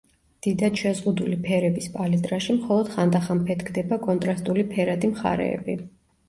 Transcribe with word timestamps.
დიდად 0.45 0.79
შეზღუდული 0.83 1.35
ფერების 1.43 1.89
პალიტრაში 1.97 2.55
მხოლოდ 2.55 2.89
ხანდახან 2.95 3.43
ფეთქდება 3.51 4.01
კონტრასტული 4.09 4.65
ფერადი 4.73 5.13
მხარეები. 5.13 5.79